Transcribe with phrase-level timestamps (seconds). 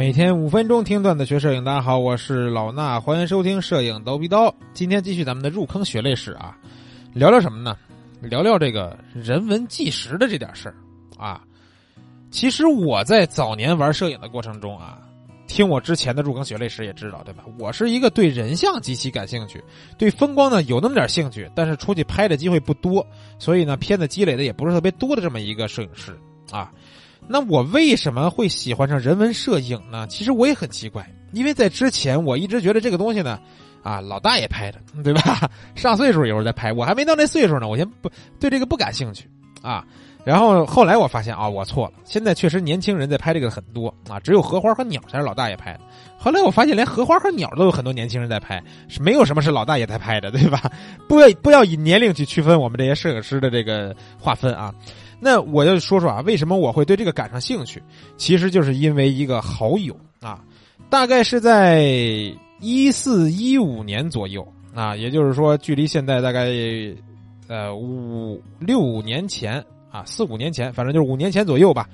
[0.00, 4.54] 每天五分钟听段子学摄影，大家好，我是老衲，欢迎收听摄影刀逼刀。
[4.72, 6.56] 今天继续咱们的入坑血泪史啊，
[7.12, 7.76] 聊聊什么呢？
[8.22, 10.74] 聊聊这个人文纪实的这点事儿
[11.18, 11.44] 啊。
[12.30, 14.98] 其实我在早年玩摄影的过程中啊，
[15.46, 17.44] 听我之前的入坑血泪史也知道，对吧？
[17.58, 19.62] 我是一个对人像极其感兴趣，
[19.98, 23.06] 对风光呢有那么点兴趣，但是出去拍的机会不多，
[23.38, 26.18] 所以呢片子积累的也不是特别多的这么一个摄影师
[26.50, 26.72] 啊。
[27.28, 30.06] 那我为什么会喜欢上人文摄影呢？
[30.08, 33.38] 其实我也很奇怪，因为在之前我一直觉得这个东西呢，
[33.82, 35.48] 啊，老大爷拍的， 对吧？
[35.74, 39.28] 上岁数有时候在拍，我还没到那岁数呢，我先不对这个不感兴趣
[39.62, 39.84] 啊。
[40.22, 45.80] 然后后来我发现啊，我错了，现在确实年轻人在拍这个很多啊，只有荷花和鸟才是老大爷拍的。
[46.18, 50.70] 后来我发现连荷花和鸟都有很多年轻人在拍，是没有什么是老大爷在拍的，对吧？
[51.08, 54.74] 不要不要以年龄去区分我们这些摄影师的这个划分啊。
[55.20, 57.82] 那我就说说啊，为什么我会对这个感上兴趣？
[58.16, 60.42] 其实就是因为一个好友啊，
[60.88, 61.84] 大概是在
[62.60, 66.48] 一四一五年左右啊，也就是说，距离现在大概
[67.48, 71.88] 呃五六年前啊，四五年前，反正就是五年前左右吧。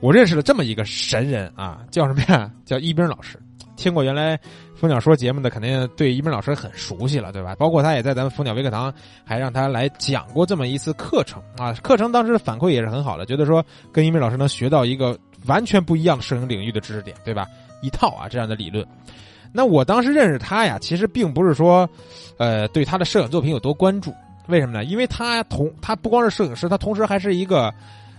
[0.00, 2.50] 我认识了这么一个神人啊，叫什么呀？
[2.64, 3.38] 叫一冰老师。
[3.76, 4.38] 听过原来
[4.74, 7.54] 蜂鸟说节目的，肯定对一鸣老师很熟悉了，对吧？
[7.56, 8.92] 包括他也在咱们蜂鸟微课堂，
[9.24, 11.72] 还让他来讲过这么一次课程啊。
[11.74, 15.16] 课程当时的反馈也是很好的，觉得说跟一鸣老师能学到一个
[15.46, 17.46] 完全不一样的摄影领域的知识点，对吧？
[17.82, 18.86] 一套啊这样的理论。
[19.52, 21.88] 那我当时认识他呀，其实并不是说，
[22.38, 24.12] 呃，对他的摄影作品有多关注。
[24.48, 24.84] 为什么呢？
[24.84, 27.72] 因为他同他不光是摄影师，他同时还是一个，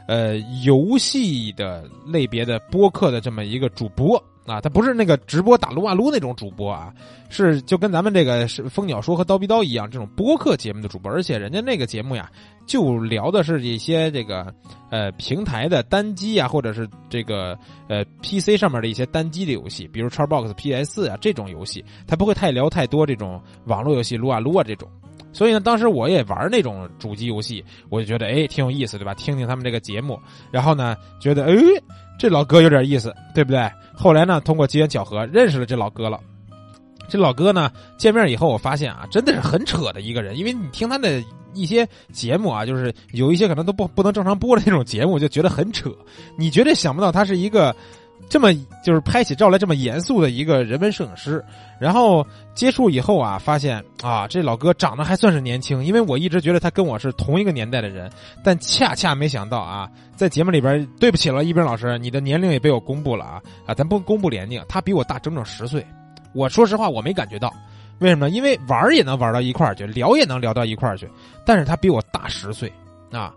[0.08, 4.22] 呃，游戏的类别的播客的这么一个主播。
[4.48, 6.94] 啊，他不是那个直播打撸啊撸那种主播啊，
[7.30, 12.32] 是就跟咱们这个是蜂鸟说和刀逼刀一样，这种播客节目的主播，而且人家那个节目呀，
[12.66, 14.54] 就聊的是一些这个
[14.90, 17.60] 呃平台的单机啊，或者是这个
[17.90, 24.90] 呃 PC 上面的一些单机的游戏，比如 Xbox、PS 啊这种游戏，他不会太聊太多这种网络游戏撸啊撸啊这种。
[25.38, 29.14] 所以呢，当时我也玩那种主机游戏，我就觉得哎挺有意思，对吧？
[29.14, 31.56] 听听他们这个节目，然后呢，觉得哎
[32.18, 33.72] 这老哥有点意思，对不对？
[33.94, 36.20] 后来呢，通过机缘巧合认识了这老哥了。
[37.08, 41.24] 这老哥呢，见面以后我发现啊，真的是很扯的一个人，因为你听他的
[41.54, 45.92] 一些节目啊，就是有一些可能都不不能正常播的那种节目，就觉得很扯。
[46.36, 47.76] 你绝对想不到他是一个。
[48.30, 51.44] 这么就是拍起照来这么严肃的一个人文摄影师，
[51.80, 58.12] 然后接触以后啊，发现啊，这老哥长得还算是年轻，因为我一直觉得他跟我是同一个年代的人，
[58.44, 65.86] 但恰恰没想到啊，在节目里边，对不起了，一冰老师，你的年龄也被我公布了啊啊，咱不公布年龄，他比我大整整十岁，
[66.34, 67.54] 我说实话我没感觉到，
[68.00, 68.30] 为什么？
[68.30, 71.10] 因为玩也能玩到一块去，聊也能聊到一块去，
[71.46, 72.72] 但是他比我大十岁
[73.12, 73.34] 啊。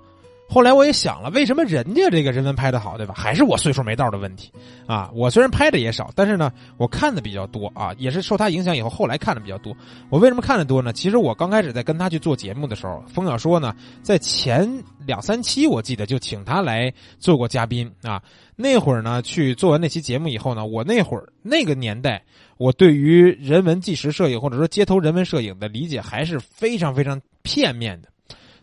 [0.53, 3.15] 后来我也想了，为什么人家这个人文拍的好，对吧？
[3.17, 4.51] 还是我岁数没到的问题
[4.85, 5.09] 啊！
[5.15, 9.73] 我虽然拍的也少，但是呢，我看的比较多啊，也是受他影响以后，后来看的比较多。
[10.09, 10.93] 我为什么看的多呢？
[10.93, 13.73] 其实我刚开始在跟他去做节目的时候，风小说呢，
[14.03, 14.69] 在前
[15.07, 18.21] 两三期我记得就请他来做过嘉宾啊。
[18.57, 22.21] 那会儿呢，去做完那期节目以后呢，我那会儿那个年代，
[22.59, 28.09] 我对于人文纪实摄影或者说街头人文摄影的理解还是非常非常片面的。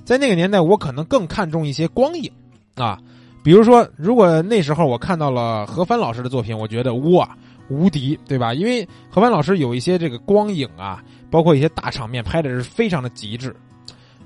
[0.08, 2.32] 在那个年代，我可能更看重一些光影，
[2.76, 2.98] 啊，
[3.44, 7.38] 比如说，如果那时候我看到了何帆老师的作品，我觉得哇，
[7.68, 8.54] 无敌，对吧？
[8.54, 13.54] 因为何帆老师有一些这个光影啊，包括一些大场面拍的是非常的极致，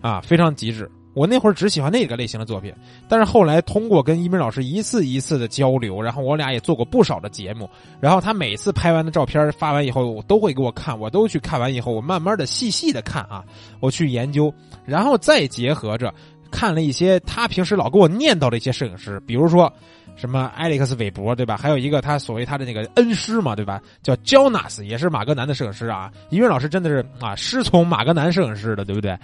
[0.01, 0.87] 啊，非常极致。
[1.13, 2.73] 我那会儿只喜欢那个类型的作品，
[3.07, 13.43] 但是后来通过跟一鸣老师一次一次的交流，然后我俩也做过不少的节目，然后他每次拍完的照片发完以后，我都会给我看，我都去看完以后，我慢慢的细细的看啊，
[13.79, 14.53] 我去研究，
[14.85, 16.13] 然后再结合着
[16.49, 19.71] 看了一些他平时老给我念叨的一些摄影师，比如说
[20.15, 21.57] 什么艾利克斯韦伯对吧？
[21.57, 23.81] 还有一个他所谓他的那个恩师嘛对吧？
[24.01, 26.11] 叫 Jonas，也是马格南的摄影师啊。
[26.29, 29.17] 一鸣老师真的是啊师从马格南摄影师的，对不对？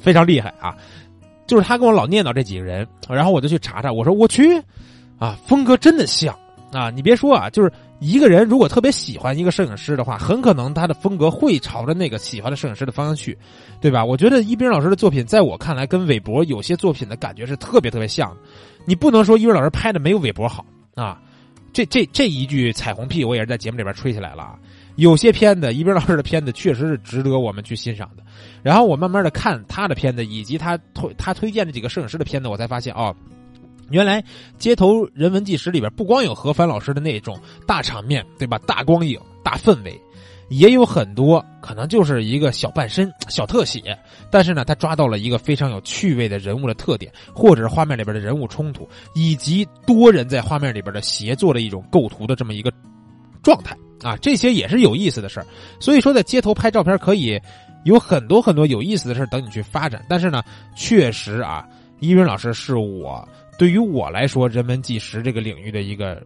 [0.00, 0.76] 非常厉害啊。
[1.46, 4.60] 就是他跟我老念叨这几个人，然后我就去查查，我说我去，
[5.18, 6.36] 啊，风格真的像
[6.72, 6.90] 啊！
[6.90, 13.36] 你别说啊，就是一个人如果特别喜欢一个摄影师的话，很可能他的风格会朝着那个喜欢的摄影师的方向去，
[13.80, 14.04] 对吧？
[14.04, 18.36] 我觉得一冰老师的作品，在我看来，跟韦伯有些作品的感觉是特别特别像。
[18.84, 21.20] 你不能说一冰老师拍的没有韦伯好啊！
[21.72, 24.58] 这这这一句彩虹屁，我也是在节目里边吹起来了啊。
[24.96, 28.22] 有些片子，一斌老师的片子确实是值得我们去欣赏的。
[28.62, 33.14] 然后我慢慢的看他的片子，以及他推他推荐的几个摄影师的片子，我才发现哦，
[33.90, 34.24] 原来
[34.58, 38.58] 街头人文纪实里边不光有何帆老师的那种大场面，对吧？
[38.66, 40.00] 大光影、大氛围，
[40.48, 43.96] 也有很多可能就是一个小半身、小特写，
[44.30, 52.72] 但是呢，他抓到了一个非常有趣味的人物的特点，或者是画面里边的人物冲突，以及多人在画面里边的协作的一种构图的这么一个。
[53.46, 55.46] 状态啊，这些也是有意思的事儿。
[55.78, 57.40] 所以说，在街头拍照片可以
[57.84, 60.04] 有很多很多有意思的事等你去发展。
[60.08, 60.42] 但是呢，
[60.74, 61.64] 确实啊，
[62.00, 63.26] 依云老师是我
[63.56, 66.20] 对于我来说人文纪实这个领域的一个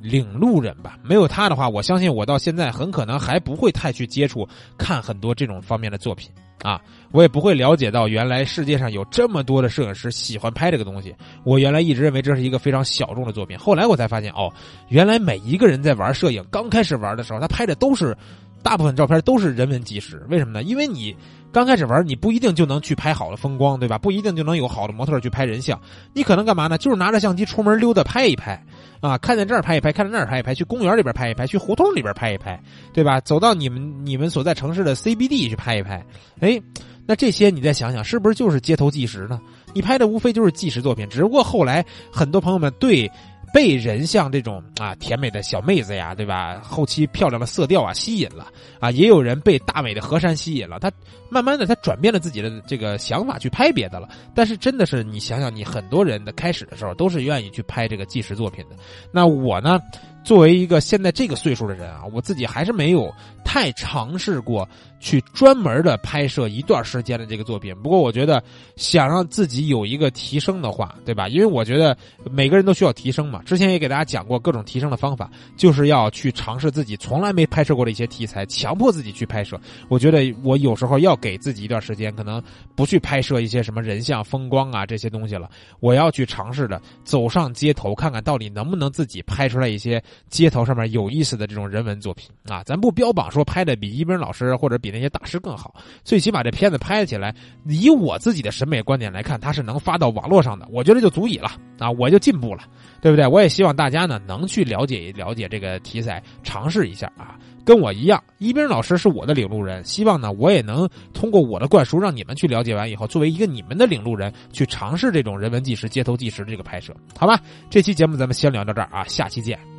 [0.00, 0.98] 领路人吧。
[1.02, 6.30] 没有他的话，我相信我到现在很可能还不会太去接触看很多这种方面的作品。
[6.62, 6.80] 啊，
[7.12, 11.14] 我也不会了解到原来世界上有这么多的摄影师喜欢拍这个东西。
[11.44, 14.52] 我原来一直认为这是一个非常小众的作品，后来我才发现，哦，
[14.88, 18.16] 原来每一个人在玩摄影刚开始玩的时候，他拍的都是
[18.64, 20.20] 大部分照片都是人文纪实。
[20.28, 20.62] 为什么呢？
[20.62, 21.14] 因为你
[21.52, 23.98] 刚开始玩，你不一定就能去拍好的风光，对吧？
[23.98, 25.78] 不一定就能有好的模特去拍人像。
[26.14, 26.78] 你可能干嘛呢？
[26.78, 28.60] 就是拿着相机出门溜达拍一拍。
[29.00, 32.58] 啊，看见这儿拍一拍，看见那儿拍一拍，去公园里边拍一拍，去胡同里边拍一拍，
[32.94, 33.20] 对吧？
[33.20, 36.02] 走到你们你们所在城市的 CBD 去拍一拍，
[36.40, 36.58] 哎，
[37.06, 39.38] 那这些你再想想，是不是就是街头纪实呢？
[39.74, 43.10] 你拍的无非就是纪实作品，只不过后来很多朋友们对。
[43.52, 46.60] 被人像这种啊甜美的小妹子呀，对吧？
[46.62, 48.48] 后期漂亮的色调啊吸引了
[48.80, 50.78] 啊，也有人被大美的河山吸引了。
[50.78, 50.90] 他
[51.28, 54.08] 慢慢的他转变了自己的这个想法，去拍别的了。
[54.34, 58.76] 但是真的是你想想，你很多人的开始的时候都是愿意去拍这个纪实作品的。
[59.12, 59.78] 那我呢？
[60.24, 63.12] 作为一个现在这个岁数的人啊，我自己还是没有
[63.44, 64.66] 太尝试过
[64.98, 67.74] 去专门的拍摄一段时间的这个作品。
[67.82, 68.42] 不过我觉得
[68.74, 71.28] 想让自己有一个提升的话，对吧？
[71.28, 71.94] 因为我觉得
[72.30, 73.42] 每个人都需要提升嘛。
[73.44, 79.60] 之前也给大家讲过各种提升的方法，就是要去尝试自己从来没拍摄过的一些题材，强迫自己去拍摄。
[79.88, 82.42] 我觉得我有时候要给自己一段时间，可能
[82.74, 85.50] 不去拍摄一些什么人像、风光啊这些东西了。
[85.80, 90.02] 我要去尝试着走上街头，看看到底能不能自己拍出来一些。
[90.28, 97.34] 街头上面有意思的这种人文作品啊，咱不标榜说拍的比一斌老师或者比那些大师更好，最起码这片子拍起来，
[97.66, 102.64] 以我自己的审美观点来看，它是能发到网络上的，我觉得就足以了啊，我就进步了，
[103.00, 103.26] 对不对？
[103.26, 117.40] 我也希望大家呢能去了解了解这个题材，尝试一下啊，跟我一样，一斌老师是我的领路人，希望呢我也能通过我的灌输，让你们去了解完以后，作为一个你们的领路人，去尝试这种人文纪实、街头纪实的这个拍摄，好吧？
[117.70, 119.73] 这期节目咱们先聊到这儿啊，下期见。